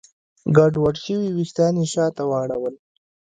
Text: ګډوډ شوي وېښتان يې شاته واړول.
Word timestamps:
ګډوډ 0.57 0.95
شوي 1.05 1.29
وېښتان 1.31 1.73
يې 1.81 1.85
شاته 1.93 2.23
واړول. 2.29 2.75